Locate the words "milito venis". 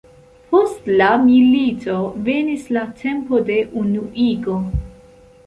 1.25-2.65